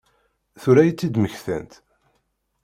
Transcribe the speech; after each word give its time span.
Tura 0.61 0.81
i 0.85 0.91
tt-id-mmektant? 0.93 1.73